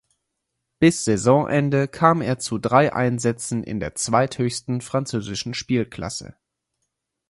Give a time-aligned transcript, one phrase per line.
[0.79, 6.33] Bis Saisonende kam er zu drei Einsätzen in der zweithöchsten französischen Spielklasse.